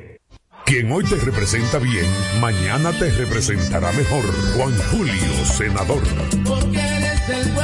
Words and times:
Quien 0.65 0.91
hoy 0.91 1.03
te 1.03 1.15
representa 1.15 1.79
bien, 1.79 2.05
mañana 2.39 2.91
te 2.91 3.09
representará 3.09 3.91
mejor. 3.93 4.23
Juan 4.55 4.77
Julio, 4.91 5.45
senador. 5.45 6.03
Porque 6.45 6.79
eres 6.79 7.27
del 7.27 7.55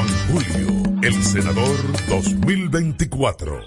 Juan 0.00 0.08
Julio, 0.32 0.98
el 1.02 1.22
senador 1.22 1.76
2024. 2.08 3.60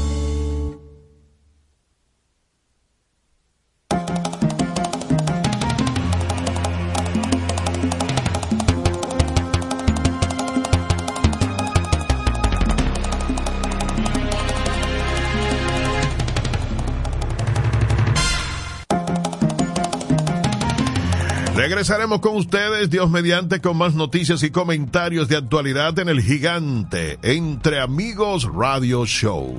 Regresaremos 21.78 22.18
con 22.18 22.34
ustedes, 22.34 22.90
Dios 22.90 23.08
mediante, 23.08 23.60
con 23.60 23.76
más 23.76 23.94
noticias 23.94 24.42
y 24.42 24.50
comentarios 24.50 25.28
de 25.28 25.36
actualidad 25.36 25.96
en 26.00 26.08
el 26.08 26.20
gigante 26.20 27.20
Entre 27.22 27.80
Amigos 27.80 28.48
Radio 28.52 29.06
Show. 29.06 29.56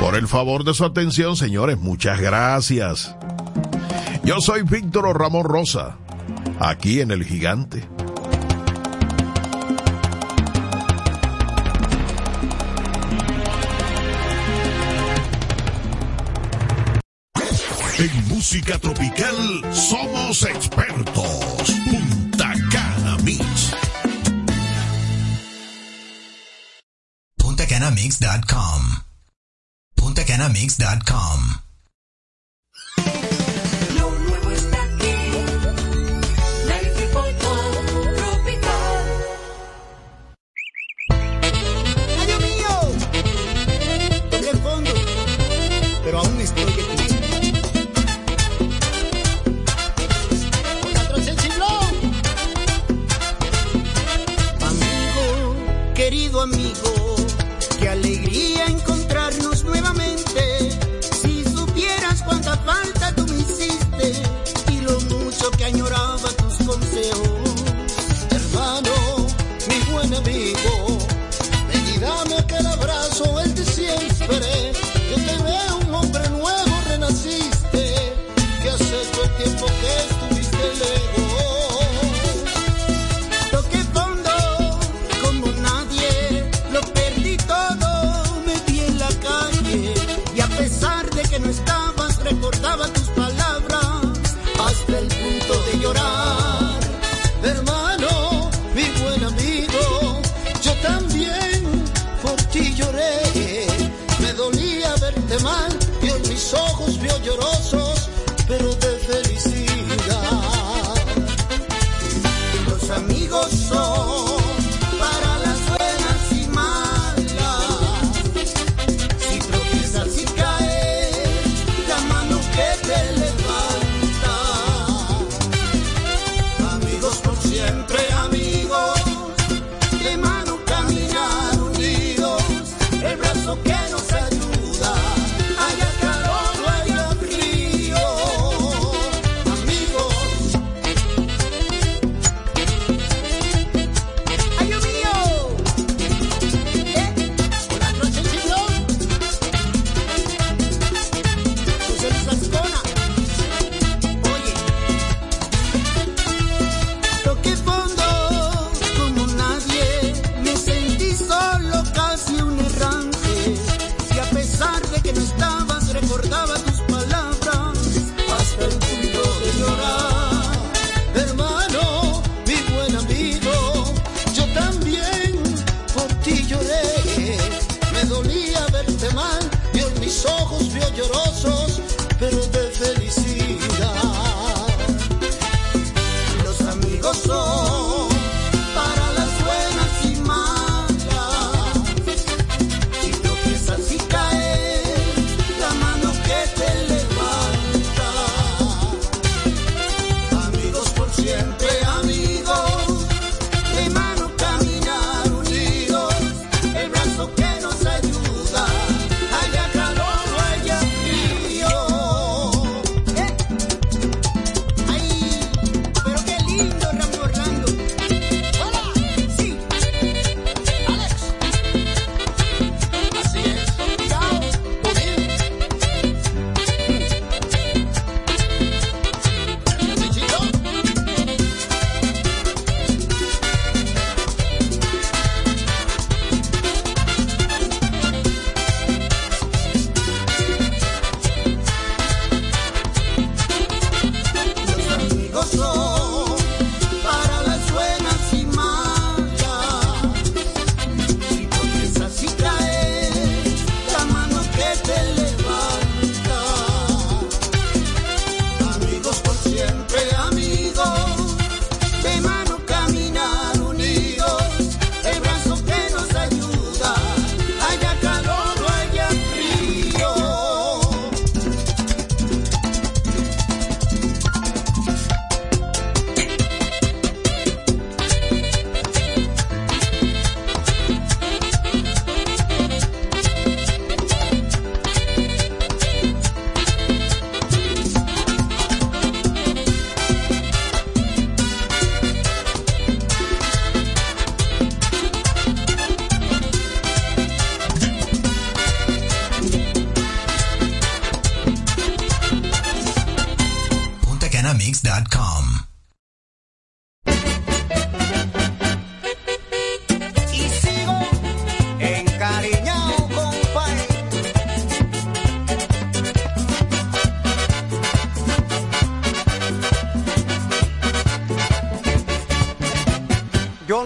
Por 0.00 0.16
el 0.16 0.26
favor 0.26 0.64
de 0.64 0.74
su 0.74 0.84
atención, 0.84 1.36
señores, 1.36 1.78
muchas 1.78 2.20
gracias. 2.20 3.14
Yo 4.24 4.40
soy 4.40 4.62
Víctor 4.62 5.16
Ramón 5.16 5.44
Rosa, 5.44 5.96
aquí 6.58 7.00
en 7.00 7.12
el 7.12 7.22
gigante. 7.22 7.86
Música 18.40 18.78
tropical 18.78 19.36
somos 19.70 20.42
expertos. 20.44 21.70
Punta 21.90 22.54
Cana 22.72 23.18
Mix. 23.18 23.70
PuntaCanaMix.com. 27.36 28.80
PuntaCanaMix.com. 29.94 31.69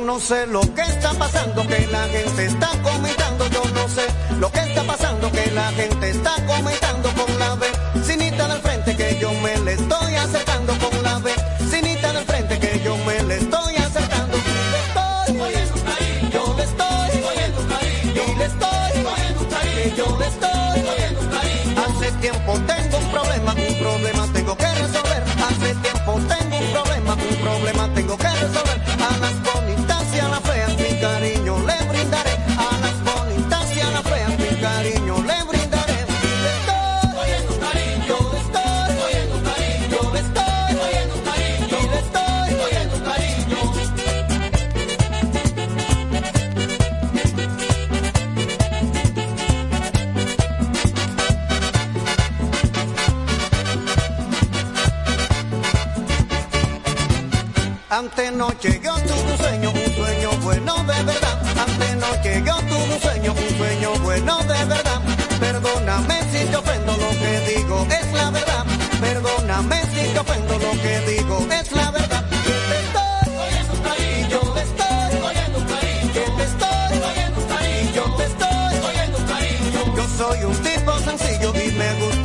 no 0.04 0.20
sé 0.20 0.46
lo 0.46 0.60
que 0.74 0.82
está 0.82 1.14
pasando, 1.14 1.66
que 1.66 1.86
la 1.86 2.06
gente 2.08 2.44
está 2.44 2.68
comentando, 2.82 3.46
yo 3.48 3.62
no 3.74 3.88
sé 3.88 4.06
lo 4.38 4.52
que 4.52 4.60
está 4.60 4.82
pasando, 4.84 5.32
que 5.32 5.50
la 5.52 5.72
gente 5.72 6.10
está 6.10 6.34
comentando 6.46 7.08
con 7.14 7.38
la 7.38 7.56
vecinita 7.56 8.46
del 8.48 8.60
frente 8.60 8.96
que 8.96 9.18
yo 9.18 9.32
me 9.42 9.56
le 9.60 9.72
estoy 9.72 10.14
acercando 10.14 10.74
con 10.78 11.02
la 11.02 11.18
vecinita 11.20 12.12
del 12.12 12.24
frente 12.24 12.58
que 12.58 12.80
yo 12.84 12.96
me 12.98 13.22
le 13.22 13.36
estoy 13.36 13.76
acercando. 13.76 14.36
Yo 14.36 14.52
le 14.72 14.78
estoy 14.84 15.38
cogiendo 15.38 15.74
yo 16.32 16.54
le 16.56 16.64
estoy 16.64 17.20
cogiendo 17.22 17.60
yo 18.14 18.26
le 18.36 18.44
estoy 18.44 19.96
yo 19.96 20.18
le 20.18 20.26
estoy 20.26 20.82
cogiendo 20.82 21.20
Hace 21.82 22.12
tiempo 22.20 22.52
te 22.66 22.73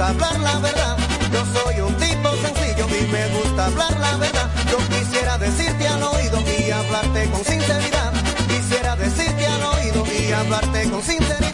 Yo 0.09 1.45
soy 1.53 1.81
un 1.81 1.95
tipo 1.97 2.29
sencillo 2.37 2.87
y 2.87 3.07
me 3.11 3.27
gusta 3.27 3.67
hablar 3.67 3.99
la 3.99 4.17
verdad. 4.17 4.49
Yo 4.71 4.77
quisiera 4.89 5.37
decirte 5.37 5.87
al 5.87 6.01
oído 6.01 6.41
y 6.57 6.71
hablarte 6.71 7.29
con 7.29 7.45
sinceridad. 7.45 8.13
Quisiera 8.47 8.95
decirte 8.95 9.45
al 9.45 9.63
oído 9.63 10.03
y 10.07 10.31
hablarte 10.31 10.89
con 10.89 11.03
sinceridad. 11.03 11.48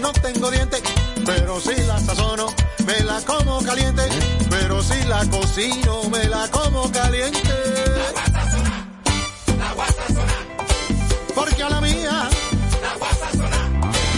No 0.00 0.12
tengo 0.12 0.50
dientes, 0.50 0.82
pero 1.24 1.60
si 1.60 1.74
la 1.86 1.98
sazono, 1.98 2.46
me 2.86 3.00
la 3.00 3.20
como 3.22 3.62
caliente, 3.62 4.02
pero 4.50 4.82
si 4.82 5.02
la 5.04 5.24
cocino, 5.26 6.02
me 6.10 6.24
la 6.24 6.48
como 6.48 6.90
caliente. 6.92 7.40
Porque 11.34 11.62
a 11.62 11.70
la 11.70 11.80
mía, 11.80 12.28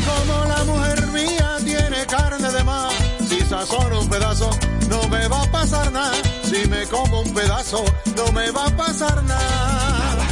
como 0.07 0.45
la 0.45 0.65
mujer 0.65 1.07
mía 1.09 1.57
tiene 1.65 2.07
carne 2.07 2.51
de 2.51 2.65
más, 2.65 2.93
si 3.29 3.41
sazono 3.41 4.01
un 4.01 4.09
pedazo, 4.09 4.51
no 4.89 5.09
me 5.09 5.29
va 5.29 5.43
a 5.43 5.51
pasar 5.51 5.91
nada. 5.93 6.15
Si 6.45 6.69
me 6.69 6.87
como 6.87 7.21
un 7.21 7.33
pedazo, 7.33 7.85
no 8.17 8.33
me 8.33 8.51
va 8.51 8.67
a 8.67 8.77
pasar 8.77 9.23
nada. 9.25 10.27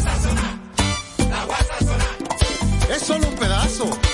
Es 2.90 3.02
solo 3.02 3.28
un 3.28 3.34
pedazo. 3.36 4.07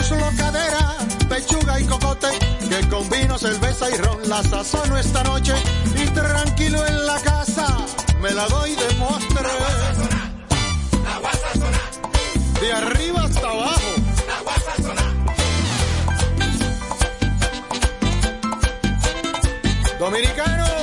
Muslo, 0.00 0.30
cadera, 0.34 0.96
pechuga 1.28 1.78
y 1.78 1.84
cocote, 1.84 2.28
que 2.70 2.88
con 2.88 3.10
vino, 3.10 3.36
cerveza 3.36 3.90
y 3.90 3.98
ron 3.98 4.28
la 4.30 4.42
sazono 4.42 4.96
esta 4.96 5.22
noche. 5.24 5.52
Y 5.94 6.06
tranquilo 6.06 6.86
en 6.86 7.06
la 7.06 7.20
casa, 7.20 7.66
me 8.22 8.30
la 8.30 8.48
doy 8.48 8.70
de 8.76 8.94
postre. 8.94 9.48
De 12.62 12.72
arriba 12.72 13.24
hasta 13.24 13.46
abajo. 13.46 13.94
Dominicano, 19.98 20.79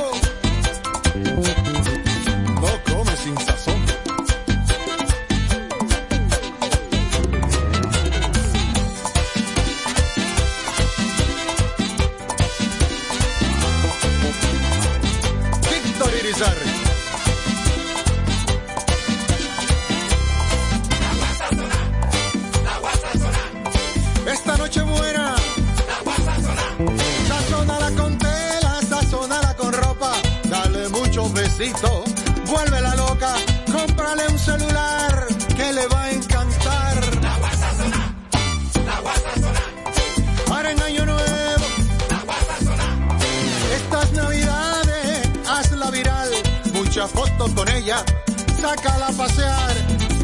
sácala 48.67 49.08
a 49.08 49.12
pasear. 49.12 49.75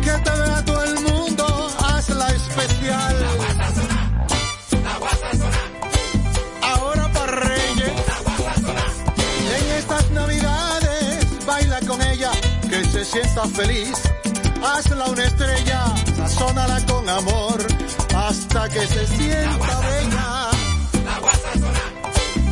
Que 0.06 0.14
te 0.26 0.32
vea 0.42 0.66
todo 0.66 0.84
el 0.84 1.00
mundo, 1.08 1.46
hazla 1.80 2.28
especial. 2.42 3.16
Ahora 6.62 7.06
para 7.14 7.32
Reyes. 7.32 7.94
En 9.58 9.66
estas 9.80 10.12
navidades, 10.12 11.46
baila 11.46 11.80
con 11.88 12.02
ella, 12.02 12.32
que 12.70 12.84
se 12.92 13.06
sienta 13.06 13.44
feliz. 13.48 13.98
Hazla 14.62 15.06
una 15.06 15.24
estrella, 15.24 15.82
sazónala 16.18 16.86
con 16.86 17.08
amor, 17.10 17.60
hasta 18.16 18.70
que 18.70 18.88
se 18.88 19.08
sienta 19.08 19.74
bella. 19.88 20.28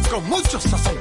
Con 0.09 0.23
mucho 0.29 0.59
sazón. 0.59 1.00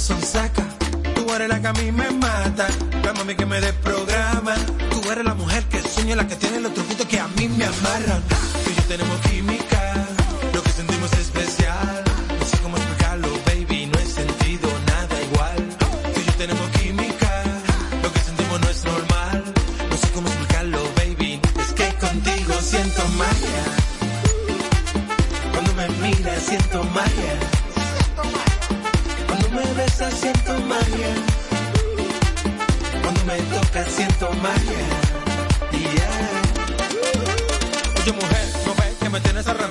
Vida, 0.00 0.16
me 0.16 0.20
sonsaca. 0.20 0.64
Tú 1.14 1.32
eres 1.34 1.48
la 1.48 1.60
que 1.60 1.68
a 1.68 1.72
mí 1.72 1.92
me 1.92 2.10
mata. 2.10 2.68
La 3.04 3.12
mami 3.12 3.34
que 3.34 3.46
me 3.46 3.60
desprograma. 3.60 4.54
Tú 4.90 5.10
eres 5.10 5.24
la 5.24 5.34
mujer 5.34 5.64
que 5.64 5.80
sueña, 5.82 6.16
la 6.16 6.26
que 6.26 6.36
tiene 6.36 6.60
los 6.60 6.74
truquitos 6.74 7.06
que 7.06 7.18
a 7.18 7.28
mí 7.28 7.48
me 7.48 7.64
amarran. 7.64 8.22
Tú 8.64 8.70
y 8.70 8.74
yo 8.74 8.82
tenemos 8.88 9.18
química. 9.28 10.06
Lo 10.54 10.62
que 10.62 10.70
sentimos 10.70 11.12
es 11.12 11.20
especial. 11.20 12.04
No 12.38 12.46
sé 12.46 12.58
cómo 12.62 12.76
explicarlo, 12.76 13.28
baby. 13.46 13.86
No 13.86 13.98
he 13.98 14.06
sentido 14.06 14.68
nada 14.86 15.22
igual. 15.22 15.56
Tú 16.14 16.20
y 16.20 16.24
yo 16.24 16.32
tenemos 16.34 16.68
química. 16.78 17.44
Lo 18.02 18.12
que 18.12 18.20
sentimos 18.20 18.60
no 18.60 18.68
es 18.68 18.84
normal. 18.84 19.44
No 19.90 19.96
sé 19.96 20.10
cómo 20.14 20.28
explicarlo, 20.28 20.80
baby. 20.96 21.40
Es 21.58 21.72
que 21.72 21.88
contigo 22.06 22.54
siento 22.60 23.02
magia. 23.22 23.64
Cuando 25.52 25.74
me 25.74 25.88
miras 26.00 26.42
siento 26.42 26.84
magia. 26.84 27.49
Me 29.80 30.10
siento 30.12 30.52
magia. 30.66 31.14
Cuando 33.02 33.24
me 33.24 33.36
tocas 33.54 33.88
siento 33.88 34.30
magia. 34.42 34.82
Yeah. 35.72 36.30
Oye 38.02 38.12
mujer, 38.12 38.48
no 38.66 38.74
ves 38.74 38.94
que 39.00 39.08
me 39.08 39.20
tienes 39.20 39.46
arrancado 39.46 39.70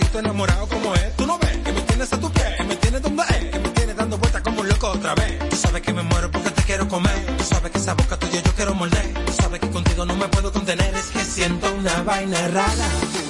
estoy 0.00 0.20
enamorado 0.20 0.66
como 0.68 0.94
es. 0.94 1.16
Tú 1.16 1.26
no 1.26 1.38
ves 1.38 1.56
que 1.64 1.72
me 1.72 1.80
tienes 1.80 2.12
a 2.12 2.20
tu 2.20 2.30
pie, 2.30 2.44
me 2.68 2.76
tienes 2.76 3.00
donde 3.00 3.22
es, 3.22 3.50
que 3.52 3.58
me 3.58 3.68
tienes 3.70 3.96
dando 3.96 4.18
vueltas 4.18 4.42
como 4.42 4.60
un 4.60 4.68
loco 4.68 4.90
otra 4.90 5.14
vez. 5.14 5.48
Tú 5.48 5.56
sabes 5.56 5.80
que 5.80 5.94
me 5.94 6.02
muero 6.02 6.30
porque 6.30 6.50
te 6.50 6.62
quiero 6.64 6.86
comer. 6.86 7.36
Tú 7.38 7.44
sabes 7.44 7.72
que 7.72 7.78
esa 7.78 7.94
boca 7.94 8.18
tuya 8.18 8.42
yo 8.42 8.52
quiero 8.52 8.74
morder. 8.74 9.14
Tú 9.24 9.32
sabes 9.32 9.60
que 9.60 9.70
contigo 9.70 10.04
no 10.04 10.14
me 10.14 10.28
puedo 10.28 10.52
contener. 10.52 10.94
Es 10.94 11.06
que 11.06 11.24
siento 11.24 11.72
una 11.72 12.02
vaina 12.02 12.48
rara. 12.48 13.25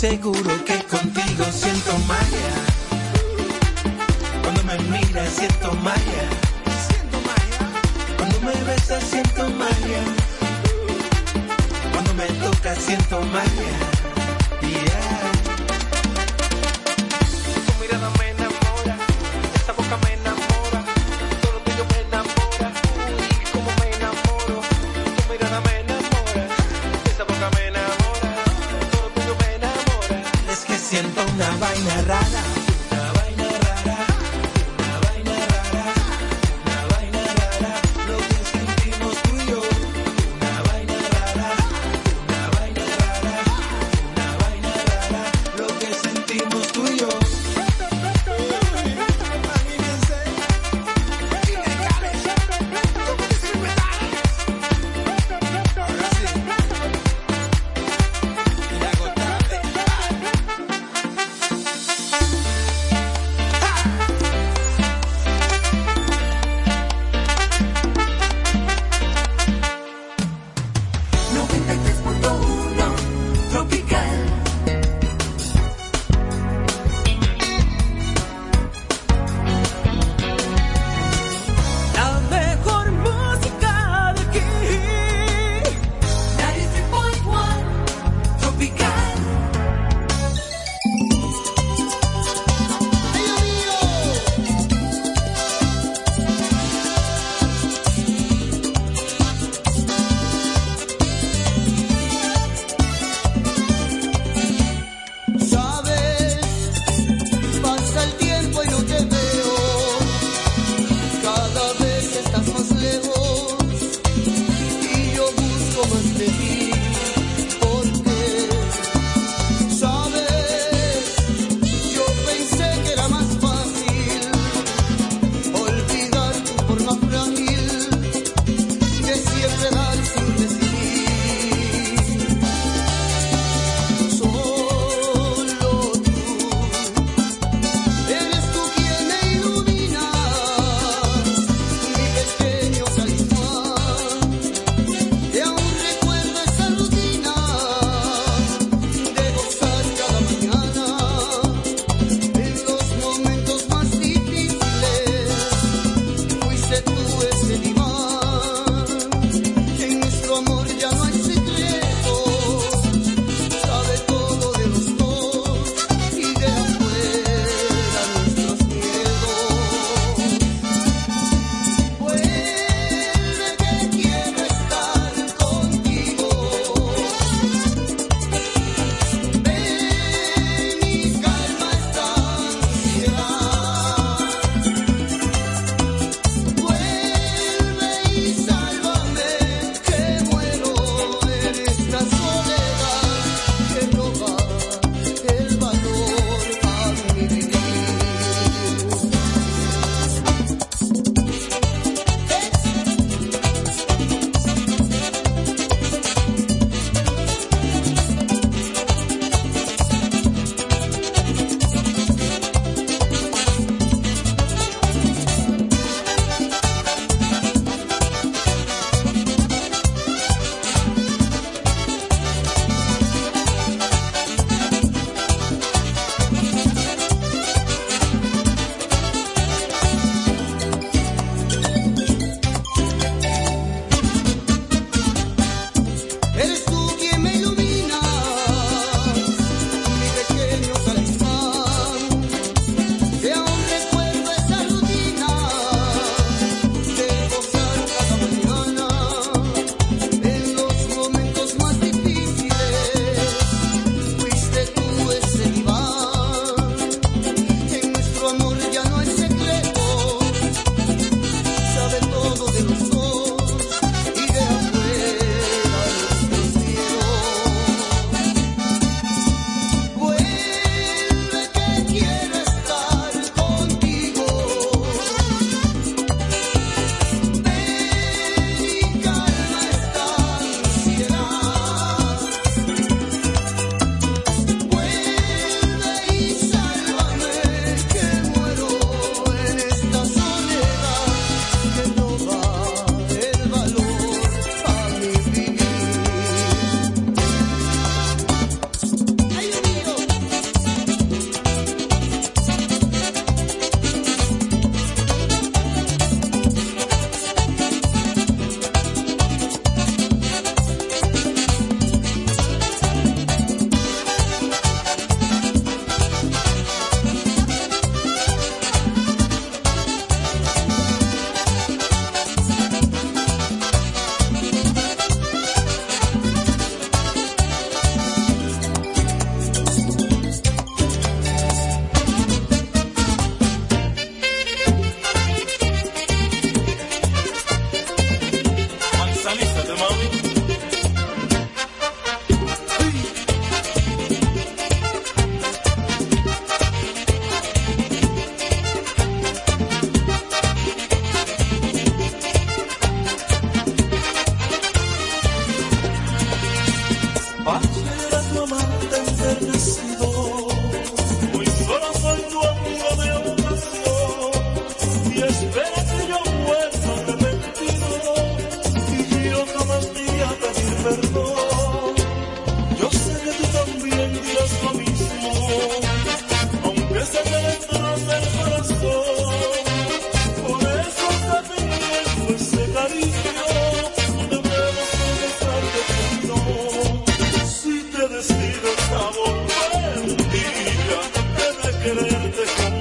Seguro 0.00 0.49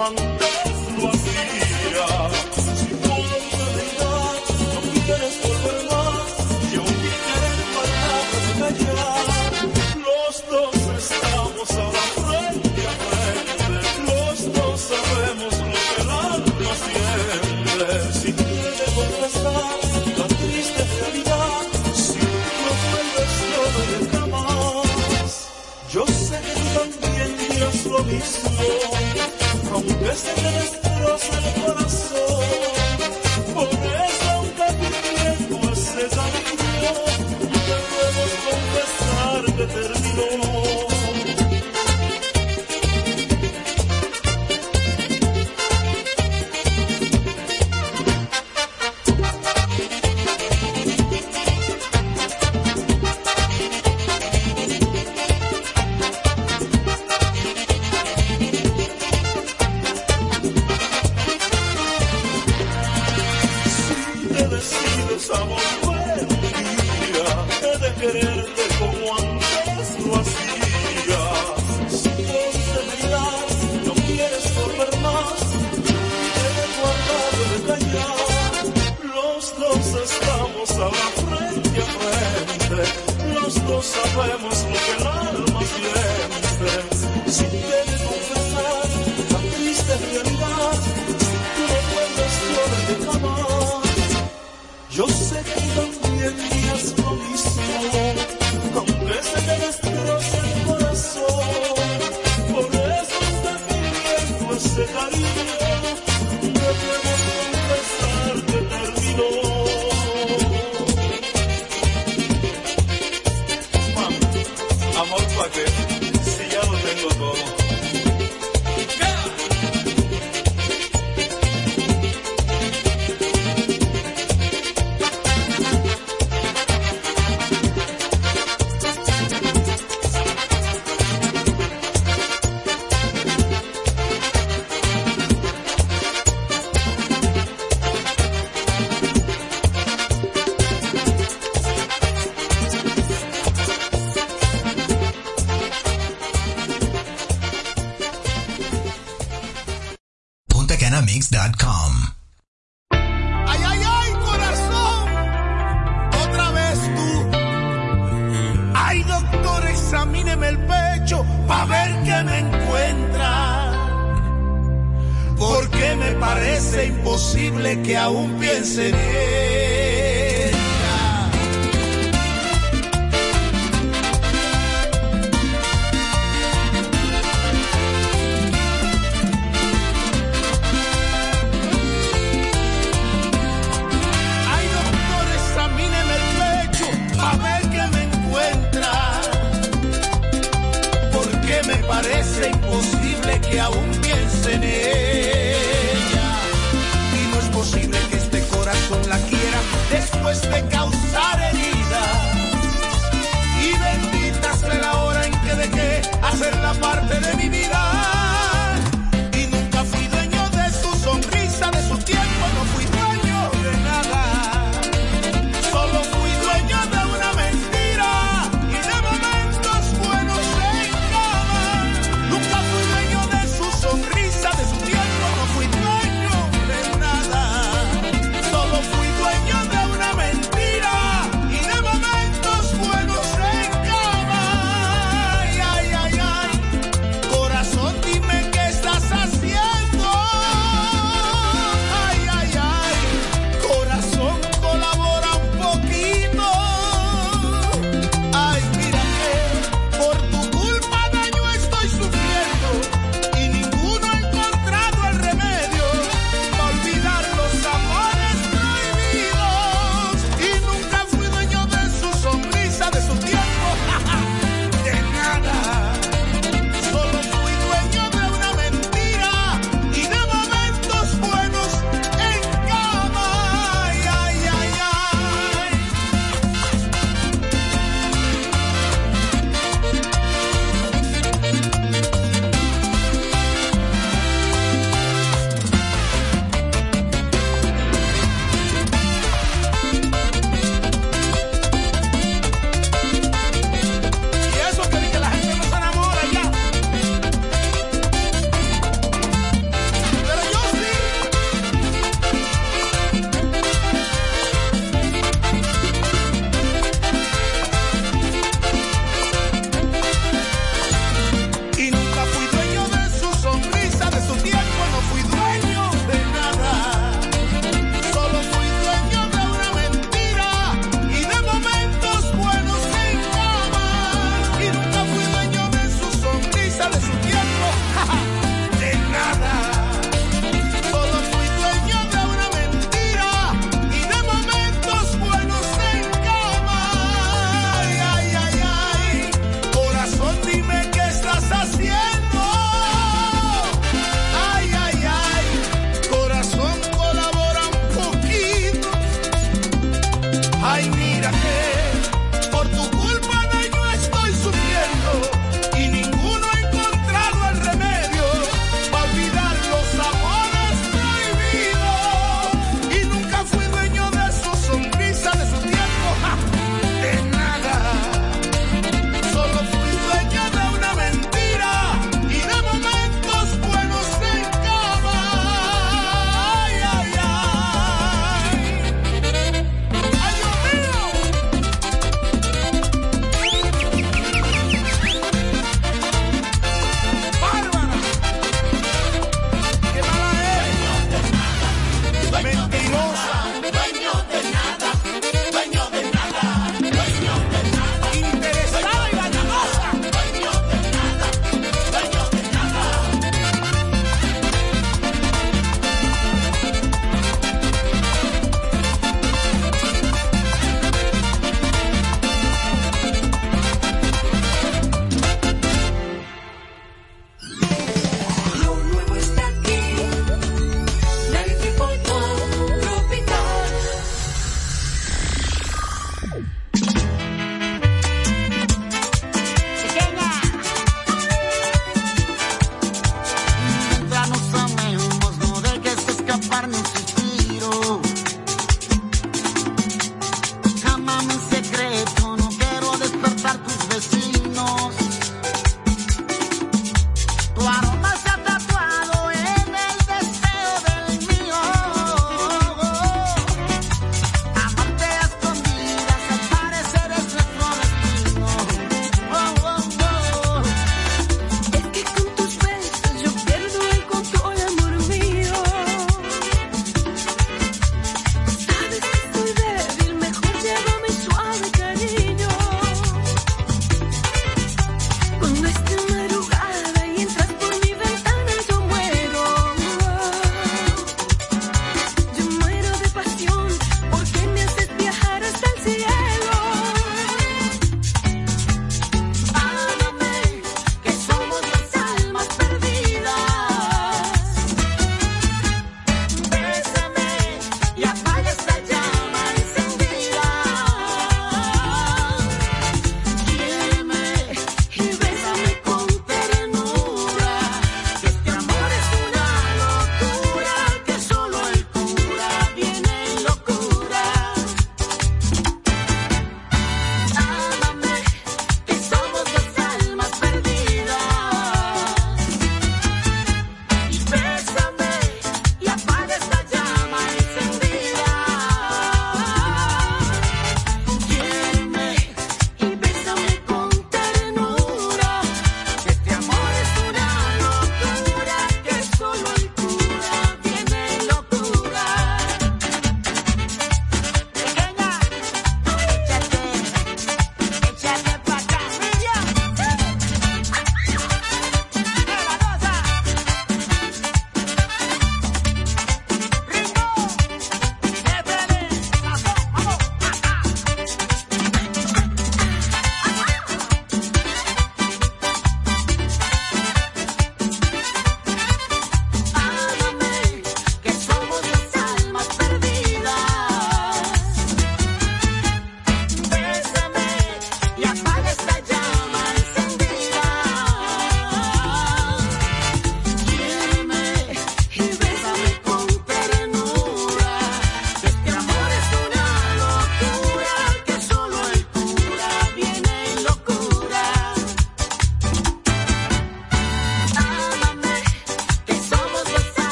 one 0.00 0.39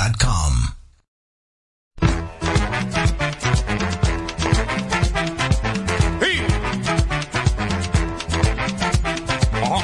Cardinal.com. 0.00 0.52
Uh-huh. 9.62 9.82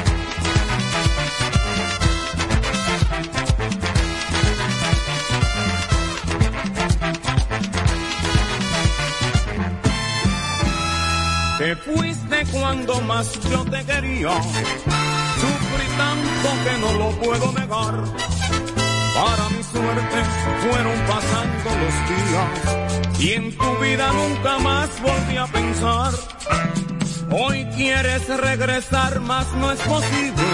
Te 11.59 11.77
fuiste 11.77 12.47
cuando 12.53 13.01
más 13.03 13.33
yo 13.51 13.65
te 13.65 13.85
quería. 13.85 14.43
Sufrí 15.41 15.87
tanto 15.97 16.49
que 16.65 16.79
no 16.79 16.93
lo 16.99 17.11
puedo 17.19 17.53
negar 17.53 18.26
fueron 20.63 20.99
pasando 21.07 21.69
los 21.83 21.95
días 22.11 23.21
y 23.21 23.33
en 23.33 23.57
tu 23.57 23.77
vida 23.79 24.13
nunca 24.13 24.59
más 24.59 24.91
volví 25.01 25.37
a 25.37 25.47
pensar. 25.47 26.13
Hoy 27.31 27.67
quieres 27.77 28.29
regresar, 28.29 29.21
mas 29.21 29.47
no 29.55 29.73
es 29.73 29.81
posible. 29.81 30.51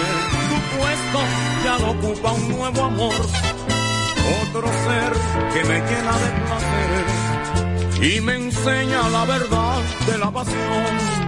Tu 0.49 0.78
puesto 0.78 1.20
ya 1.64 1.78
lo 1.78 1.90
ocupa 1.90 2.32
un 2.32 2.49
nuevo 2.49 2.84
amor, 2.84 3.14
otro 4.43 4.68
ser 4.84 5.12
que 5.53 5.64
me 5.68 5.80
llena 5.80 6.18
de 6.22 6.30
placer 6.47 7.22
y 8.03 8.20
me 8.20 8.34
enseña 8.34 9.09
la 9.11 9.24
verdad 9.24 9.80
de 10.07 10.18
la 10.18 10.30
pasión 10.30 11.22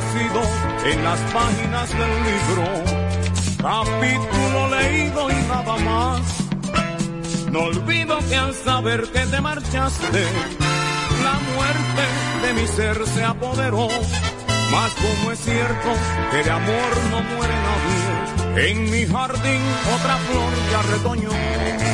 en 0.00 1.02
las 1.02 1.18
páginas 1.32 1.90
del 1.90 2.12
libro, 2.28 2.64
capítulo 3.60 4.68
leído 4.68 5.30
y 5.30 5.34
nada 5.48 5.76
más. 5.78 6.20
No 7.50 7.60
olvido 7.64 8.18
que 8.28 8.36
al 8.36 8.54
saber 8.54 9.02
que 9.10 9.26
te 9.26 9.40
marchaste, 9.40 10.24
la 11.24 11.34
muerte 11.52 12.46
de 12.46 12.52
mi 12.54 12.66
ser 12.68 13.06
se 13.08 13.24
apoderó. 13.24 13.88
Mas 14.70 14.92
como 14.94 15.32
es 15.32 15.40
cierto 15.40 15.88
que 16.30 16.44
de 16.44 16.50
amor 16.50 16.90
no 17.10 17.20
muere 17.34 17.54
nadie, 17.68 18.70
en 18.70 18.90
mi 18.90 19.04
jardín 19.04 19.62
otra 19.96 20.16
flor 20.18 20.52
ya 20.70 20.82
retoñó. 20.92 21.87